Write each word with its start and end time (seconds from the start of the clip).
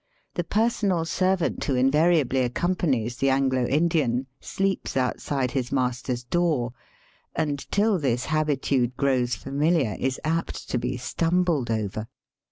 The 0.33 0.43
personal 0.43 1.05
servant 1.05 1.63
who 1.63 1.75
invariably 1.75 2.49
accom 2.49 2.75
panies 2.75 3.17
the 3.17 3.29
Anglo 3.29 3.67
Indian 3.67 4.25
sleeps 4.39 4.97
outside 4.97 5.51
his 5.51 5.71
master's 5.71 6.23
door, 6.23 6.73
and 7.35 7.69
till 7.69 7.99
this 7.99 8.25
habitude 8.25 8.97
grows 8.97 9.35
familiar 9.35 9.95
is 9.99 10.19
apt 10.23 10.67
to 10.71 10.79
be 10.79 10.97
stumbled 10.97 11.69
over. 11.69 12.07